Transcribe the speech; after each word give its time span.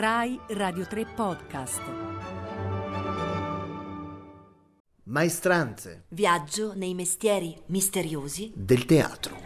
Rai 0.00 0.38
Radio 0.50 0.86
3 0.86 1.06
Podcast. 1.06 1.80
Maestranze 5.06 6.04
Viaggio 6.10 6.72
nei 6.76 6.94
mestieri 6.94 7.60
misteriosi 7.66 8.52
del 8.54 8.84
teatro. 8.84 9.36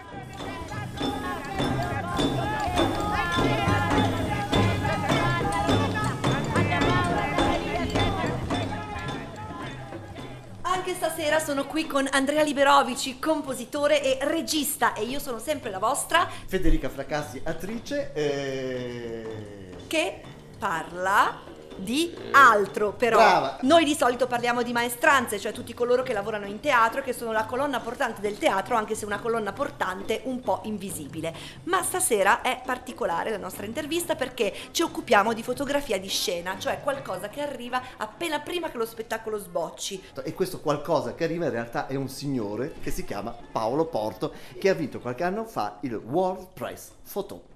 Anche 10.60 10.92
stasera 10.92 11.38
sono 11.38 11.64
qui 11.64 11.86
con 11.86 12.06
Andrea 12.10 12.42
Liberovici, 12.42 13.18
compositore 13.18 14.02
e 14.02 14.18
regista 14.28 14.92
e 14.92 15.04
io 15.04 15.18
sono 15.18 15.38
sempre 15.38 15.70
la 15.70 15.78
vostra 15.78 16.28
Federica 16.28 16.90
Fracassi, 16.90 17.40
attrice. 17.42 18.12
E... 18.12 19.70
che 19.86 20.31
parla 20.62 21.40
di 21.74 22.14
altro 22.30 22.92
però. 22.92 23.16
Brava. 23.16 23.58
Noi 23.62 23.84
di 23.84 23.96
solito 23.96 24.28
parliamo 24.28 24.62
di 24.62 24.70
maestranze, 24.70 25.40
cioè 25.40 25.50
tutti 25.50 25.74
coloro 25.74 26.04
che 26.04 26.12
lavorano 26.12 26.46
in 26.46 26.60
teatro 26.60 27.00
e 27.00 27.02
che 27.02 27.12
sono 27.12 27.32
la 27.32 27.46
colonna 27.46 27.80
portante 27.80 28.20
del 28.20 28.38
teatro, 28.38 28.76
anche 28.76 28.94
se 28.94 29.04
una 29.04 29.18
colonna 29.18 29.52
portante 29.52 30.20
un 30.24 30.38
po' 30.38 30.60
invisibile. 30.62 31.34
Ma 31.64 31.82
stasera 31.82 32.42
è 32.42 32.62
particolare 32.64 33.30
la 33.30 33.38
nostra 33.38 33.66
intervista 33.66 34.14
perché 34.14 34.54
ci 34.70 34.82
occupiamo 34.82 35.32
di 35.32 35.42
fotografia 35.42 35.98
di 35.98 36.08
scena, 36.08 36.56
cioè 36.60 36.80
qualcosa 36.80 37.28
che 37.28 37.40
arriva 37.40 37.82
appena 37.96 38.38
prima 38.38 38.70
che 38.70 38.76
lo 38.76 38.86
spettacolo 38.86 39.38
sbocci. 39.38 40.10
E 40.22 40.32
questo 40.34 40.60
qualcosa 40.60 41.14
che 41.14 41.24
arriva 41.24 41.46
in 41.46 41.50
realtà 41.50 41.88
è 41.88 41.96
un 41.96 42.08
signore 42.08 42.74
che 42.80 42.92
si 42.92 43.04
chiama 43.04 43.34
Paolo 43.50 43.86
Porto, 43.86 44.32
che 44.60 44.68
ha 44.68 44.74
vinto 44.74 45.00
qualche 45.00 45.24
anno 45.24 45.44
fa 45.44 45.78
il 45.80 45.96
World 45.96 46.50
Press 46.54 46.90
Photo. 47.10 47.50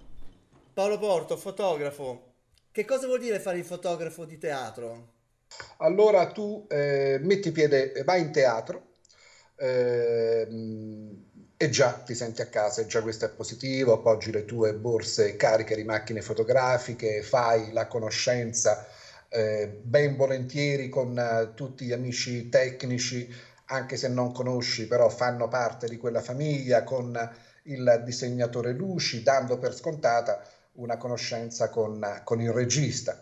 Paolo 0.74 0.98
Porto, 0.98 1.36
fotografo. 1.36 2.25
Che 2.76 2.84
cosa 2.84 3.06
vuol 3.06 3.20
dire 3.20 3.40
fare 3.40 3.56
il 3.56 3.64
fotografo 3.64 4.26
di 4.26 4.36
teatro? 4.36 5.12
Allora 5.78 6.26
tu 6.26 6.66
eh, 6.68 7.18
metti 7.22 7.50
piede, 7.50 8.02
vai 8.04 8.20
in 8.20 8.30
teatro 8.30 8.96
ehm, 9.56 11.24
e 11.56 11.70
già 11.70 11.92
ti 11.92 12.14
senti 12.14 12.42
a 12.42 12.48
casa, 12.48 12.84
già 12.84 13.00
questo 13.00 13.24
è 13.24 13.30
positivo, 13.30 13.94
appoggi 13.94 14.30
le 14.30 14.44
tue 14.44 14.74
borse 14.74 15.36
cariche 15.36 15.74
di 15.74 15.84
macchine 15.84 16.20
fotografiche, 16.20 17.22
fai 17.22 17.72
la 17.72 17.86
conoscenza 17.86 18.86
eh, 19.30 19.68
ben 19.82 20.14
volentieri 20.14 20.90
con 20.90 21.18
eh, 21.18 21.52
tutti 21.54 21.86
gli 21.86 21.92
amici 21.92 22.50
tecnici, 22.50 23.26
anche 23.68 23.96
se 23.96 24.08
non 24.08 24.32
conosci, 24.32 24.86
però 24.86 25.08
fanno 25.08 25.48
parte 25.48 25.88
di 25.88 25.96
quella 25.96 26.20
famiglia, 26.20 26.84
con 26.84 27.18
il 27.62 28.02
disegnatore 28.04 28.72
luci, 28.72 29.22
dando 29.22 29.58
per 29.58 29.74
scontata 29.74 30.46
una 30.76 30.96
conoscenza 30.96 31.68
con, 31.68 32.20
con 32.24 32.40
il 32.40 32.52
regista 32.52 33.20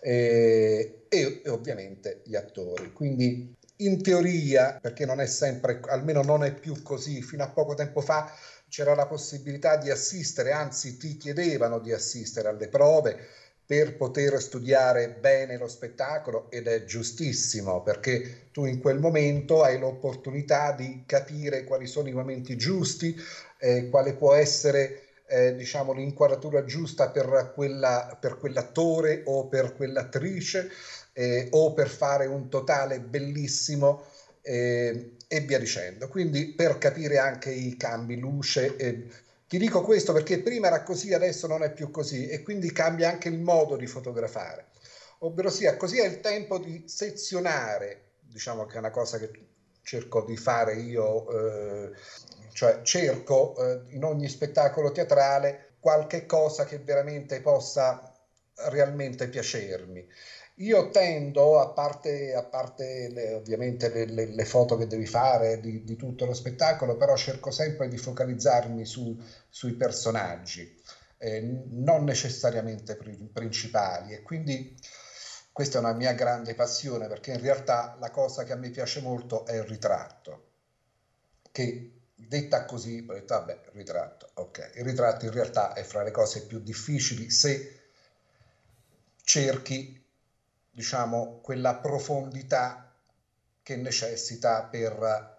e, 0.00 1.04
e 1.08 1.42
ovviamente 1.46 2.22
gli 2.24 2.36
attori. 2.36 2.92
Quindi 2.92 3.54
in 3.76 4.02
teoria, 4.02 4.78
perché 4.80 5.06
non 5.06 5.20
è 5.20 5.26
sempre, 5.26 5.80
almeno 5.88 6.22
non 6.22 6.44
è 6.44 6.52
più 6.52 6.82
così, 6.82 7.22
fino 7.22 7.42
a 7.42 7.50
poco 7.50 7.74
tempo 7.74 8.00
fa 8.00 8.30
c'era 8.68 8.94
la 8.94 9.06
possibilità 9.06 9.76
di 9.76 9.90
assistere, 9.90 10.52
anzi 10.52 10.96
ti 10.96 11.16
chiedevano 11.16 11.80
di 11.80 11.92
assistere 11.92 12.48
alle 12.48 12.68
prove 12.68 13.18
per 13.66 13.96
poter 13.96 14.40
studiare 14.40 15.10
bene 15.10 15.56
lo 15.56 15.68
spettacolo 15.68 16.50
ed 16.50 16.66
è 16.66 16.82
giustissimo 16.84 17.82
perché 17.82 18.48
tu 18.50 18.64
in 18.64 18.80
quel 18.80 18.98
momento 18.98 19.62
hai 19.62 19.78
l'opportunità 19.78 20.72
di 20.72 21.04
capire 21.06 21.62
quali 21.62 21.86
sono 21.86 22.08
i 22.08 22.12
momenti 22.12 22.56
giusti, 22.56 23.14
eh, 23.58 23.88
quale 23.88 24.14
può 24.14 24.34
essere 24.34 25.09
eh, 25.30 25.54
diciamo, 25.54 25.92
l'inquadratura 25.92 26.64
giusta 26.64 27.10
per, 27.10 27.52
quella, 27.54 28.18
per 28.20 28.36
quell'attore 28.36 29.22
o 29.26 29.46
per 29.46 29.74
quell'attrice 29.74 30.68
eh, 31.12 31.46
o 31.50 31.72
per 31.72 31.88
fare 31.88 32.26
un 32.26 32.48
totale 32.48 33.00
bellissimo 33.00 34.04
eh, 34.42 35.12
e 35.28 35.40
via 35.40 35.58
dicendo. 35.58 36.08
Quindi 36.08 36.46
per 36.48 36.78
capire 36.78 37.18
anche 37.18 37.50
i 37.50 37.76
cambi 37.76 38.18
luce. 38.18 38.76
eh, 38.76 39.06
ti 39.46 39.58
dico 39.58 39.82
questo 39.82 40.12
perché 40.12 40.40
prima 40.40 40.66
era 40.68 40.82
così, 40.82 41.12
adesso 41.12 41.46
non 41.46 41.62
è 41.62 41.72
più 41.72 41.90
così 41.90 42.28
e 42.28 42.42
quindi 42.42 42.72
cambia 42.72 43.08
anche 43.08 43.28
il 43.28 43.38
modo 43.38 43.76
di 43.76 43.86
fotografare. 43.86 44.66
Ovvero 45.20 45.50
sia, 45.50 45.76
così 45.76 45.98
è 45.98 46.06
il 46.06 46.20
tempo 46.20 46.58
di 46.58 46.84
sezionare, 46.86 48.12
diciamo 48.20 48.64
che 48.66 48.76
è 48.76 48.78
una 48.78 48.90
cosa 48.90 49.18
che 49.18 49.30
cerco 49.82 50.22
di 50.22 50.36
fare 50.36 50.74
io 50.74 51.28
eh, 51.30 51.90
cioè 52.52 52.82
cerco 52.82 53.56
eh, 53.56 53.94
in 53.94 54.04
ogni 54.04 54.28
spettacolo 54.28 54.92
teatrale 54.92 55.74
qualche 55.80 56.26
cosa 56.26 56.64
che 56.64 56.78
veramente 56.78 57.40
possa 57.40 58.12
realmente 58.68 59.28
piacermi. 59.28 60.06
Io 60.56 60.90
tendo, 60.90 61.58
a 61.58 61.70
parte, 61.70 62.34
a 62.34 62.42
parte 62.42 63.08
le, 63.08 63.32
ovviamente 63.32 63.88
le, 63.88 64.04
le, 64.04 64.26
le, 64.26 64.44
foto 64.44 64.76
che 64.76 64.86
devi 64.86 65.06
fare 65.06 65.58
di, 65.58 65.82
di, 65.84 65.96
tutto 65.96 66.26
lo 66.26 66.34
spettacolo, 66.34 66.96
però 66.96 67.16
cerco 67.16 67.50
sempre 67.50 67.88
di 67.88 67.96
focalizzarmi 67.96 68.84
su, 68.84 69.18
sui 69.48 69.72
personaggi, 69.72 70.78
eh, 71.16 71.40
non 71.70 72.04
necessariamente 72.04 72.98
principali. 73.32 74.12
E 74.12 74.20
quindi 74.20 74.76
questa 75.50 75.78
è 75.78 75.80
una 75.80 75.94
mia 75.94 76.12
grande 76.12 76.54
passione, 76.54 77.08
perché 77.08 77.32
in 77.32 77.40
realtà 77.40 77.96
la 77.98 78.10
cosa 78.10 78.44
che 78.44 78.52
a 78.52 78.56
me 78.56 78.68
piace 78.68 79.00
molto 79.00 79.46
è 79.46 79.54
il 79.54 79.64
ritratto, 79.64 80.48
che 81.50 81.99
detta 82.30 82.64
così, 82.64 83.04
vabbè, 83.04 83.60
ritratto, 83.72 84.30
ok. 84.34 84.70
Il 84.76 84.84
ritratto 84.84 85.24
in 85.24 85.32
realtà 85.32 85.72
è 85.72 85.82
fra 85.82 86.04
le 86.04 86.12
cose 86.12 86.46
più 86.46 86.60
difficili 86.60 87.28
se 87.28 87.80
cerchi, 89.24 90.00
diciamo, 90.70 91.40
quella 91.42 91.74
profondità 91.74 92.88
che 93.64 93.74
necessita 93.74 94.62
per 94.62 95.38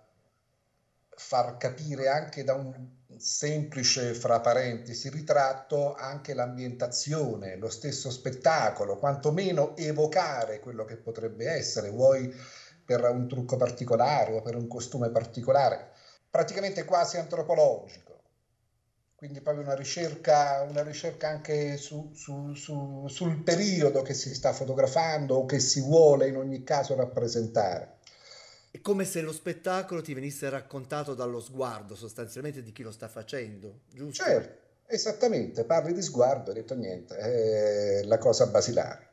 far 1.07 1.55
capire 1.55 2.09
anche 2.09 2.43
da 2.43 2.55
un 2.55 2.89
semplice, 3.17 4.13
fra 4.13 4.41
parentesi, 4.41 5.09
ritratto 5.09 5.93
anche 5.93 6.33
l'ambientazione, 6.33 7.55
lo 7.55 7.69
stesso 7.69 8.09
spettacolo, 8.09 8.97
quantomeno 8.97 9.77
evocare 9.77 10.59
quello 10.59 10.83
che 10.83 10.97
potrebbe 10.97 11.47
essere, 11.49 11.89
vuoi 11.89 12.29
per 12.83 13.01
un 13.05 13.29
trucco 13.29 13.55
particolare 13.55 14.33
o 14.33 14.41
per 14.41 14.55
un 14.55 14.67
costume 14.67 15.09
particolare 15.09 15.90
praticamente 16.31 16.85
quasi 16.85 17.17
antropologico. 17.17 18.09
Quindi 19.15 19.41
proprio 19.41 19.63
una 19.63 19.75
ricerca, 19.75 20.65
una 20.67 20.81
ricerca 20.81 21.27
anche 21.27 21.77
su, 21.77 22.11
su, 22.15 22.55
su, 22.55 23.05
sul 23.07 23.43
periodo 23.43 24.01
che 24.01 24.15
si 24.15 24.33
sta 24.33 24.51
fotografando 24.51 25.35
o 25.35 25.45
che 25.45 25.59
si 25.59 25.81
vuole 25.81 26.27
in 26.27 26.37
ogni 26.37 26.63
caso 26.63 26.95
rappresentare. 26.95 27.99
È 28.71 28.79
come 28.81 29.05
se 29.05 29.21
lo 29.21 29.31
spettacolo 29.31 30.01
ti 30.01 30.15
venisse 30.15 30.49
raccontato 30.49 31.13
dallo 31.13 31.39
sguardo 31.39 31.93
sostanzialmente 31.93 32.63
di 32.63 32.71
chi 32.71 32.81
lo 32.81 32.91
sta 32.91 33.09
facendo, 33.09 33.81
giusto? 33.93 34.23
Certo, 34.23 34.59
esattamente, 34.87 35.65
parli 35.65 35.93
di 35.93 36.01
sguardo, 36.01 36.49
hai 36.49 36.55
detto 36.55 36.73
niente, 36.73 37.15
è 37.15 38.03
la 38.05 38.17
cosa 38.17 38.47
basilare. 38.47 39.09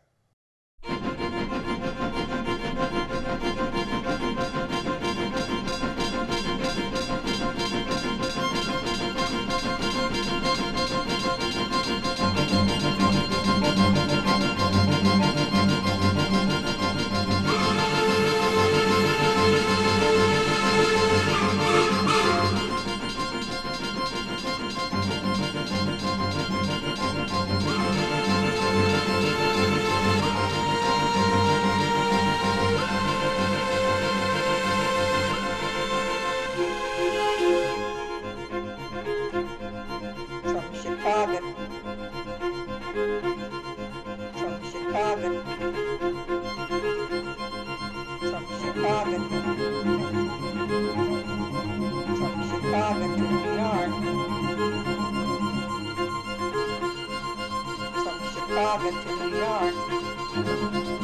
log 58.59 58.85
into 58.85 59.17
the 59.17 59.39
yard. 59.39 60.98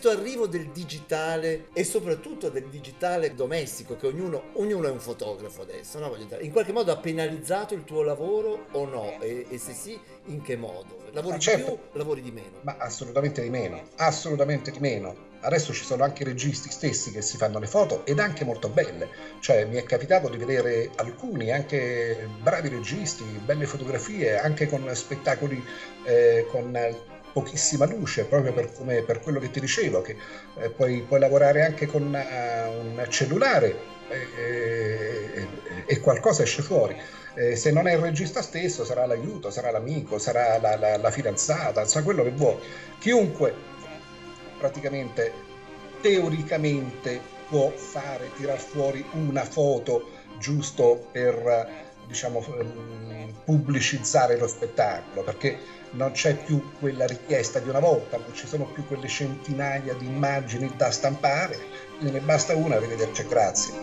Questo 0.00 0.18
arrivo 0.18 0.46
del 0.46 0.70
digitale 0.70 1.66
e 1.74 1.84
soprattutto 1.84 2.48
del 2.48 2.68
digitale 2.70 3.34
domestico, 3.34 3.96
che 3.96 4.06
ognuno, 4.06 4.44
ognuno 4.54 4.88
è 4.88 4.90
un 4.90 4.98
fotografo 4.98 5.60
adesso, 5.60 5.98
no? 5.98 6.16
in 6.40 6.50
qualche 6.50 6.72
modo 6.72 6.90
ha 6.90 6.96
penalizzato 6.96 7.74
il 7.74 7.84
tuo 7.84 8.02
lavoro 8.02 8.64
o 8.72 8.86
no? 8.86 9.20
E, 9.20 9.44
e 9.50 9.58
se 9.58 9.74
sì, 9.74 10.00
in 10.26 10.40
che 10.40 10.56
modo? 10.56 11.04
Lavori 11.12 11.34
Ma 11.34 11.38
certo. 11.38 11.70
di 11.70 11.76
più, 11.76 11.98
lavori 11.98 12.22
di 12.22 12.30
meno? 12.30 12.60
Ma 12.62 12.76
assolutamente 12.78 13.42
di 13.42 13.50
meno, 13.50 13.82
assolutamente 13.96 14.70
di 14.70 14.78
meno. 14.78 15.28
Adesso 15.40 15.74
ci 15.74 15.84
sono 15.84 16.02
anche 16.02 16.22
i 16.22 16.26
registi 16.26 16.70
stessi 16.70 17.10
che 17.12 17.20
si 17.20 17.36
fanno 17.36 17.58
le 17.58 17.66
foto 17.66 18.06
ed 18.06 18.20
anche 18.20 18.44
molto 18.44 18.68
belle. 18.68 19.08
Cioè 19.40 19.66
mi 19.66 19.76
è 19.76 19.82
capitato 19.82 20.28
di 20.28 20.38
vedere 20.38 20.90
alcuni, 20.96 21.52
anche 21.52 22.26
bravi 22.40 22.68
registi, 22.68 23.24
belle 23.44 23.66
fotografie, 23.66 24.38
anche 24.38 24.66
con 24.66 24.88
spettacoli 24.94 25.62
eh, 26.04 26.46
con 26.50 26.70
pochissima 27.32 27.86
luce, 27.86 28.24
proprio 28.24 28.52
per, 28.52 28.72
come, 28.72 29.02
per, 29.02 29.20
quello 29.20 29.38
che 29.38 29.50
ti 29.50 29.60
dicevo, 29.60 30.00
che 30.00 30.16
eh, 30.58 30.70
puoi, 30.70 31.02
puoi, 31.06 31.20
lavorare 31.20 31.64
anche 31.64 31.86
con 31.86 32.02
uh, 32.02 32.70
un 32.80 33.06
cellulare 33.08 33.98
e, 34.08 35.46
e, 35.86 36.00
qualcosa 36.00 36.42
esce 36.42 36.62
fuori. 36.62 36.96
Eh, 37.34 37.54
se 37.54 37.70
non 37.70 37.86
è 37.86 37.92
il 37.92 37.98
regista 37.98 38.42
stesso, 38.42 38.84
sarà 38.84 39.06
l'aiuto, 39.06 39.50
sarà 39.50 39.70
l'amico, 39.70 40.18
sarà 40.18 40.58
la, 40.58 40.76
la, 40.76 40.96
la 40.96 41.10
fidanzata, 41.10 41.84
sa 41.84 42.02
quello 42.02 42.22
che 42.22 42.30
vuoi. 42.30 42.56
Chiunque 42.98 43.54
praticamente 44.58 45.32
teoricamente 46.00 47.20
può 47.48 47.70
fare, 47.70 48.30
tirar 48.36 48.58
fuori 48.58 49.04
una 49.12 49.44
foto 49.44 50.18
giusto 50.38 51.08
per 51.12 51.88
diciamo, 52.06 52.44
ehm, 52.58 53.32
pubblicizzare 53.44 54.36
lo 54.36 54.48
spettacolo, 54.48 55.22
perché 55.22 55.56
non 55.92 56.12
c'è 56.12 56.36
più 56.36 56.72
quella 56.78 57.06
richiesta 57.06 57.58
di 57.58 57.68
una 57.68 57.80
volta, 57.80 58.16
non 58.16 58.34
ci 58.34 58.46
sono 58.46 58.64
più 58.66 58.86
quelle 58.86 59.08
centinaia 59.08 59.94
di 59.94 60.06
immagini 60.06 60.70
da 60.76 60.90
stampare, 60.90 61.58
ne 61.98 62.20
basta 62.20 62.54
una, 62.54 62.76
arrivederci, 62.76 63.26
grazie. 63.26 63.74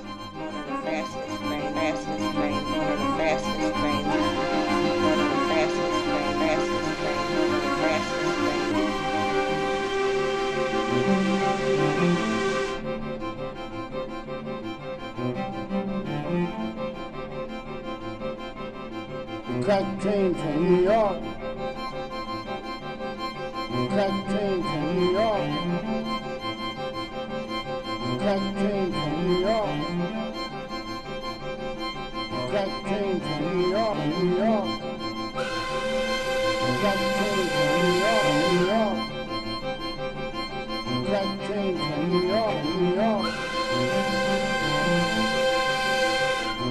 Crack 19.61 19.99
train 19.99 20.33
from 20.33 20.63
New 20.63 20.81
York. 20.81 21.36
Crack 23.97 24.13
train 24.29 24.61
from 24.61 24.85
New 24.95 25.09
York. 25.11 25.49
Crack 28.19 28.43
train 28.53 28.87
from 28.93 29.11
New 29.25 29.39
York. 29.41 29.77
Crack 32.51 32.71
train 32.85 33.17
from 33.19 33.41
New 33.57 33.69
York, 33.71 33.97
New 33.97 34.37
York. 34.37 34.69
Crack 36.77 36.99
train 37.17 37.45
New 37.73 37.89
York, 38.05 38.25
New 38.37 38.61
York. 38.69 38.99
Crack 41.07 41.29
train 41.47 41.73
New 42.07 42.21
York, 42.27 42.57
New 42.65 42.87
York. 43.01 43.25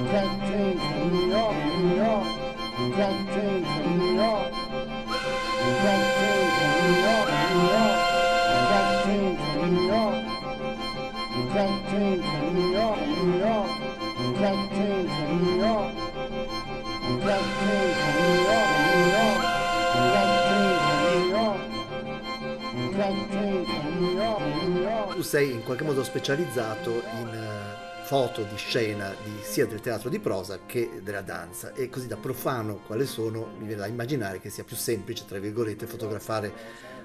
Crack 0.07 0.31
train 0.47 0.75
New 1.11 1.27
York, 1.27 1.57
New 1.75 1.91
York. 1.97 2.27
Crack 2.95 3.17
train 3.33 3.61
New 3.97 4.15
York. 4.15 4.51
Train 11.97 12.21
from 12.21 12.53
New 12.53 12.71
York, 12.71 12.99
New 12.99 13.39
York. 13.39 13.69
Crack 14.37 14.69
train 14.69 15.07
from 15.07 15.43
New 15.43 15.55
York. 15.57 15.95
Crack 17.21 17.45
train 17.59 17.89
from 17.97 18.13
New 18.21 18.37
York, 18.47 18.69
New 18.85 19.05
York. 19.17 19.41
Crack 20.13 20.31
train 20.47 20.75
from 20.85 20.99
New 21.05 21.25
York. 21.35 21.59
Crack 22.93 23.17
train 23.31 23.65
from 23.65 23.85
New 23.99 24.13
York, 24.13 24.41
New 24.63 24.81
York. 24.81 25.15
Tu 25.15 25.21
sei 25.23 25.51
in 25.51 25.63
qualche 25.63 25.83
modo 25.83 26.03
specializzato 26.03 26.91
in 26.91 27.29
uh, 27.33 28.05
foto 28.05 28.43
di 28.43 28.57
scena 28.57 29.13
di, 29.23 29.31
sia 29.41 29.65
del 29.65 29.79
teatro 29.81 30.09
di 30.09 30.19
prosa 30.19 30.59
che 30.65 31.01
della 31.01 31.21
danza 31.21 31.73
e 31.73 31.89
così 31.89 32.07
da 32.07 32.15
profano 32.15 32.79
quale 32.85 33.05
sono 33.05 33.49
mi 33.57 33.65
viene 33.65 33.81
da 33.81 33.87
immaginare 33.87 34.39
che 34.39 34.49
sia 34.49 34.63
più 34.63 34.75
semplice 34.75 35.25
tra 35.27 35.39
virgolette 35.39 35.87
fotografare 35.87 36.53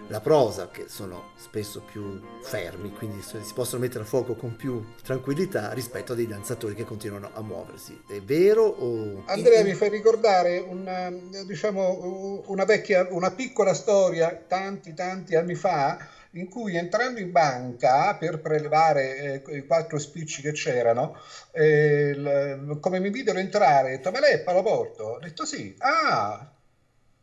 la 0.08 0.20
prosa 0.20 0.70
che 0.70 0.86
sono 0.88 1.30
spesso 1.36 1.80
più 1.80 2.20
fermi 2.42 2.92
quindi 2.92 3.22
si 3.22 3.38
possono 3.54 3.82
mettere 3.82 4.04
a 4.04 4.06
fuoco 4.06 4.34
con 4.34 4.56
più 4.56 4.84
tranquillità 5.02 5.72
rispetto 5.72 6.12
a 6.12 6.14
dei 6.14 6.26
danzatori 6.26 6.74
che 6.74 6.84
continuano 6.84 7.30
a 7.32 7.42
muoversi 7.42 8.02
è 8.08 8.20
vero 8.20 8.64
o 8.64 9.22
Andrea 9.26 9.62
mi 9.62 9.74
fai 9.74 9.88
ricordare 9.88 10.58
una, 10.58 11.10
diciamo, 11.46 12.42
una 12.46 12.64
vecchia 12.64 13.06
una 13.10 13.30
piccola 13.30 13.74
storia 13.74 14.34
tanti 14.46 14.94
tanti 14.94 15.34
anni 15.34 15.54
fa 15.54 15.98
in 16.34 16.48
cui 16.48 16.76
entrando 16.76 17.20
in 17.20 17.30
banca 17.30 18.14
per 18.16 18.40
prelevare 18.40 19.42
eh, 19.44 19.56
i 19.56 19.66
quattro 19.66 19.98
spicci 19.98 20.40
che 20.40 20.52
c'erano, 20.52 21.14
eh, 21.50 22.14
l- 22.14 22.78
come 22.80 23.00
mi 23.00 23.10
videro 23.10 23.38
entrare, 23.38 23.88
ho 23.88 23.96
detto, 23.96 24.10
ma 24.10 24.20
lei 24.20 24.34
è 24.34 24.40
Paloporto? 24.40 25.04
Ho 25.04 25.18
detto 25.18 25.44
sì, 25.44 25.74
ah, 25.78 26.50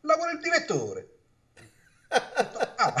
lavora 0.02 0.30
il 0.30 0.38
direttore. 0.38 1.08
Detto, 2.10 2.58
ah. 2.76 2.94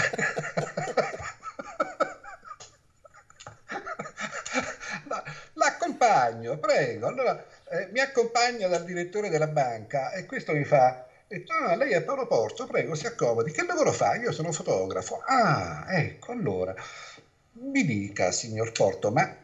L'accompagno, 5.54 6.58
prego. 6.58 7.06
Allora 7.08 7.44
eh, 7.70 7.88
mi 7.92 8.00
accompagna 8.00 8.68
dal 8.68 8.84
direttore 8.84 9.28
della 9.28 9.46
banca 9.48 10.12
e 10.12 10.26
questo 10.26 10.52
mi 10.52 10.64
fa 10.64 11.06
detto, 11.26 11.52
ah, 11.52 11.74
lei 11.76 11.92
è 11.92 12.02
Paolo 12.02 12.26
Porto, 12.26 12.66
prego, 12.66 12.94
si 12.94 13.06
accomodi. 13.06 13.52
Che 13.52 13.64
lavoro 13.64 13.92
fa? 13.92 14.14
Io 14.16 14.32
sono 14.32 14.52
fotografo. 14.52 15.22
Ah, 15.26 15.84
ecco, 15.88 16.32
allora, 16.32 16.74
mi 17.52 17.84
dica, 17.84 18.30
signor 18.32 18.72
Porto, 18.72 19.10
ma 19.10 19.34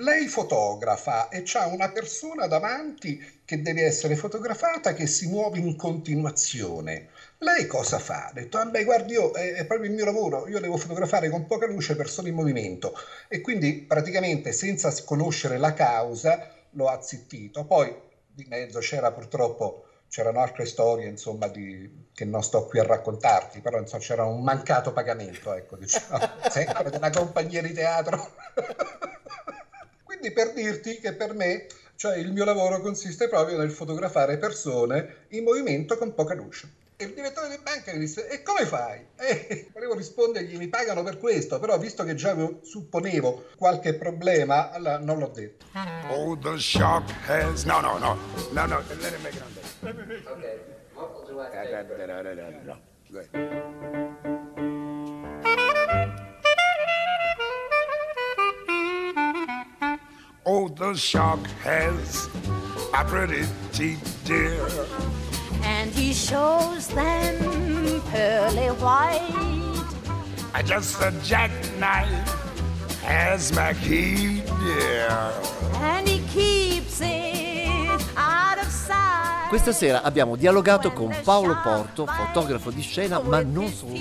lei 0.00 0.28
fotografa 0.28 1.28
e 1.28 1.42
c'ha 1.44 1.66
una 1.66 1.90
persona 1.90 2.46
davanti 2.46 3.40
che 3.44 3.60
deve 3.60 3.84
essere 3.84 4.16
fotografata 4.16 4.92
che 4.92 5.06
si 5.06 5.26
muove 5.26 5.58
in 5.58 5.76
continuazione. 5.76 7.08
Lei 7.38 7.66
cosa 7.66 7.98
fa? 7.98 8.26
Ha 8.26 8.32
detto, 8.32 8.58
ah 8.58 8.66
beh, 8.66 8.84
guardi, 8.84 9.12
io, 9.12 9.30
è, 9.32 9.52
è, 9.54 9.66
proprio 9.66 9.88
il 9.88 9.94
mio 9.94 10.04
lavoro, 10.04 10.48
io 10.48 10.60
devo 10.60 10.76
fotografare 10.76 11.28
con 11.28 11.46
poca 11.46 11.66
luce 11.66 11.96
persone 11.96 12.28
in 12.28 12.34
movimento. 12.34 12.94
E 13.28 13.40
quindi 13.40 13.84
praticamente 13.86 14.52
senza 14.52 14.92
conoscere 15.04 15.58
la 15.58 15.72
causa 15.72 16.48
lo 16.70 16.88
ha 16.88 17.00
zittito. 17.00 17.64
Poi 17.64 17.94
di 18.26 18.46
mezzo 18.48 18.78
c'era 18.80 19.10
purtroppo 19.12 19.84
c'erano 20.08 20.40
altre 20.40 20.64
storie 20.64 21.06
insomma 21.06 21.46
di, 21.46 22.08
che 22.12 22.24
non 22.24 22.42
sto 22.42 22.66
qui 22.66 22.80
a 22.80 22.82
raccontarti 22.82 23.60
però 23.60 23.78
insomma 23.78 24.02
c'era 24.02 24.24
un 24.24 24.42
mancato 24.42 24.92
pagamento 24.92 25.52
ecco 25.52 25.76
diciamo 25.76 26.18
sempre 26.50 26.90
di 26.90 26.96
una 26.96 27.10
compagnia 27.10 27.62
di 27.62 27.72
teatro 27.72 28.32
quindi 30.20 30.32
per 30.32 30.52
dirti 30.52 30.98
che 31.00 31.14
per 31.14 31.32
me 31.34 31.66
cioè 31.96 32.18
il 32.18 32.30
mio 32.32 32.44
lavoro 32.44 32.80
consiste 32.80 33.28
proprio 33.28 33.56
nel 33.56 33.70
fotografare 33.70 34.36
persone 34.38 35.26
in 35.30 35.44
movimento 35.44 35.98
con 35.98 36.14
poca 36.14 36.34
luce. 36.34 36.78
Il 36.96 37.12
direttore 37.14 37.48
di 37.48 37.58
banca 37.62 37.92
mi 37.92 37.98
disse 37.98 38.28
e 38.28 38.42
come 38.42 38.66
fai? 38.66 39.06
E 39.16 39.68
volevo 39.72 39.94
rispondergli 39.94 40.58
mi 40.58 40.68
pagano 40.68 41.02
per 41.02 41.18
questo 41.18 41.58
però 41.58 41.78
visto 41.78 42.04
che 42.04 42.14
già 42.14 42.36
supponevo 42.60 43.46
qualche 43.56 43.94
problema 43.94 44.70
allora 44.70 44.98
non 44.98 45.18
l'ho 45.18 45.28
detto. 45.28 45.64
Oh 46.10 46.36
the 46.38 46.58
shark 46.58 47.10
has 47.26 47.64
no 47.64 47.80
no 47.80 47.96
no 47.98 48.16
no 48.52 48.66
no 48.66 48.82
let 49.00 49.12
him 49.14 49.22
make 49.22 49.36
it 49.36 49.42
on 49.42 49.48
okay 50.36 50.58
what 50.94 51.26
do 51.26 51.40
I 51.40 51.48
the 60.80 60.94
shark 60.94 61.46
has 61.62 62.30
a 62.94 63.04
pretty 63.04 63.44
teeth, 63.70 64.00
dear 64.24 64.66
and 65.62 65.90
he 65.90 66.14
shows 66.14 66.88
them 66.88 68.00
pearly 68.10 68.68
white. 68.80 69.84
Just 70.64 71.02
a 71.02 71.12
jackknife 71.22 72.08
has 73.02 73.52
my 73.52 73.74
key, 73.74 74.42
yeah. 74.64 75.30
And 75.76 76.08
he 76.08 76.20
keeps 76.32 77.00
it 77.02 78.02
out 78.16 78.58
of 78.58 78.70
sight. 78.70 79.48
Questa 79.50 79.72
sera 79.72 80.02
abbiamo 80.02 80.36
dialogato 80.36 80.92
con 80.92 81.14
Paolo 81.22 81.60
Porto, 81.62 82.06
fotografo 82.06 82.70
di 82.70 82.80
scena, 82.80 83.20
ma 83.20 83.42
non 83.42 83.68
solo 83.68 83.92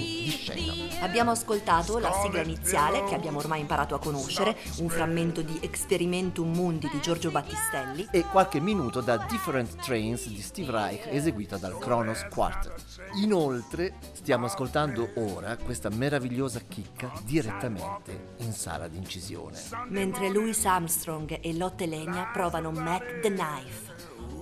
Abbiamo 1.01 1.31
ascoltato 1.31 1.97
la 1.97 2.11
sigla 2.21 2.41
iniziale, 2.41 3.05
che 3.05 3.15
abbiamo 3.15 3.39
ormai 3.39 3.61
imparato 3.61 3.95
a 3.95 3.99
conoscere, 3.99 4.57
un 4.79 4.89
frammento 4.89 5.41
di 5.41 5.57
Experimentum 5.61 6.53
Mundi 6.53 6.89
di 6.91 6.99
Giorgio 6.99 7.31
Battistelli. 7.31 8.09
E 8.11 8.23
qualche 8.23 8.59
minuto 8.59 8.99
da 8.99 9.15
Different 9.29 9.75
Trains 9.77 10.27
di 10.27 10.41
Steve 10.41 10.71
Reich 10.71 11.07
eseguita 11.07 11.57
dal 11.57 11.77
Kronos 11.77 12.25
Quartet. 12.29 12.73
Inoltre 13.21 13.95
stiamo 14.11 14.47
ascoltando 14.47 15.11
ora 15.15 15.55
questa 15.55 15.89
meravigliosa 15.89 16.59
chicca 16.67 17.11
direttamente 17.23 18.33
in 18.39 18.51
sala 18.51 18.89
di 18.89 18.97
incisione. 18.97 19.57
Mentre 19.87 20.29
Louis 20.29 20.65
Armstrong 20.65 21.39
e 21.41 21.55
Lotte 21.55 21.85
Legna 21.85 22.29
provano 22.33 22.71
Mac 22.71 23.21
the 23.21 23.31
Knife. 23.31 23.88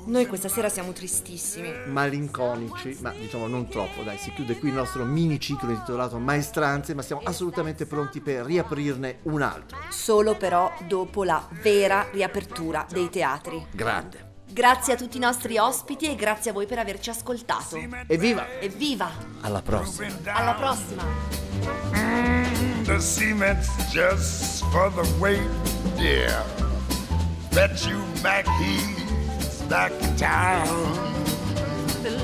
Noi 0.08 0.26
questa 0.26 0.48
sera 0.48 0.70
siamo 0.70 0.94
tristissimi. 0.94 1.70
Malinconici, 1.88 2.98
ma 3.02 3.12
diciamo 3.12 3.46
non 3.48 3.68
troppo, 3.68 4.04
dai, 4.04 4.18
si 4.18 4.32
chiude 4.32 4.58
qui 4.58 4.70
il 4.70 4.76
nostro 4.76 5.04
mini 5.04 5.38
ciclo 5.38 5.70
intitolato 5.70 6.18
Maestranze, 6.18 6.94
ma 6.94 7.02
siamo 7.02 7.22
assolutamente 7.26 7.86
pronti 7.86 8.22
per 8.22 8.46
riaprirne 8.46 9.18
un 9.24 9.42
altro. 9.42 9.78
Solo 9.90 10.36
però 10.36 10.72
dopo 10.88 11.26
la 11.26 11.46
vera 11.62 12.08
riapertura 12.12 12.88
dei 12.90 13.10
teatri. 13.10 13.66
Grande. 13.72 14.36
Grazie 14.50 14.94
a 14.94 14.96
tutti 14.96 15.18
i 15.18 15.20
nostri 15.20 15.58
ospiti 15.58 16.10
e 16.10 16.16
grazie 16.16 16.52
a 16.52 16.54
voi 16.54 16.66
per 16.66 16.80
averci 16.80 17.10
ascoltato. 17.10 17.76
Evviva! 18.08 18.46
Evviva! 18.62 19.12
Alla 19.42 19.62
prossima! 19.62 20.08
Alla 20.24 20.54
prossima! 20.54 21.04
the 22.86 23.00
cement's 23.00 23.68
just 23.92 24.64
for 24.72 24.90
the 24.92 25.04
weight, 25.20 25.42
yeah. 25.98 26.42
Bet 27.52 27.86
you 27.86 27.98
Mac 28.24 28.48
he's 28.62 29.07
back 29.70 29.92
in 29.92 30.16
town. 30.16 30.68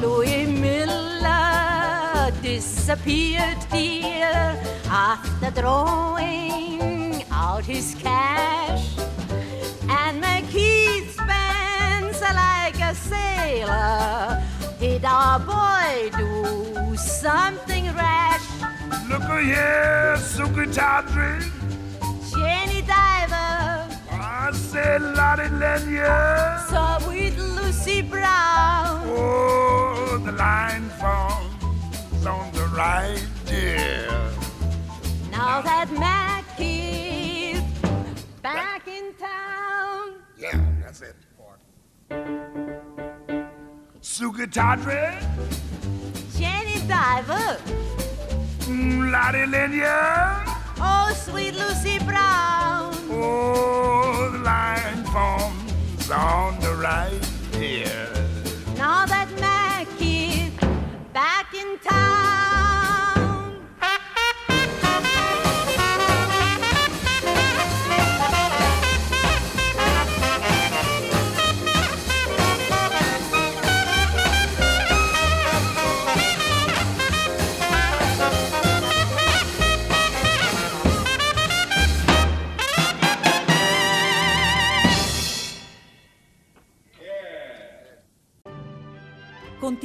Louis 0.02 0.46
Miller 0.46 2.32
disappeared, 2.42 3.58
dear, 3.72 4.58
after 4.90 5.52
drawing 5.62 7.24
out 7.32 7.66
his 7.66 7.96
cash. 7.96 8.98
And 9.90 10.24
McKeith 10.24 11.10
spends 11.12 12.22
like 12.22 12.80
a 12.80 12.96
sailor. 12.96 14.42
Did 14.80 15.06
our 15.06 15.40
boy 15.40 16.12
do 16.18 16.96
something 16.96 17.86
rash? 17.96 18.48
Look 19.10 19.24
here, 19.44 20.16
Suki 20.18 20.74
Tawdry. 20.74 21.44
Jenny 21.44 21.52
Diver 21.52 21.73
I 24.46 24.52
said 24.52 25.02
Lottie 25.02 25.44
Lenya. 25.62 26.68
saw 26.68 27.00
with 27.08 27.38
Lucy 27.38 28.02
Brown. 28.02 29.02
Oh, 29.06 30.22
the 30.26 30.34
line 30.34 30.90
forms 31.00 32.26
on 32.26 32.52
the 32.52 32.66
right, 32.76 33.24
dear. 33.46 34.10
Now 35.32 35.62
that 35.62 35.88
Mac 35.94 36.44
is 36.60 37.62
back 38.42 38.86
in 38.88 39.14
town. 39.18 40.16
Yeah, 40.38 40.60
that's 40.82 41.02
it. 41.02 41.16
Suki 44.02 44.46
Tawdry. 44.52 45.04
Jenny 46.38 46.86
Diver, 46.88 47.58
Mm, 48.68 49.12
Lottie 49.12 49.46
Lenya. 49.54 50.44
oh 50.80 51.14
sweet 51.16 51.54
Lucy 51.56 51.98
Brown. 52.00 52.63
On 56.14 56.60
the 56.60 56.76
right, 56.76 57.33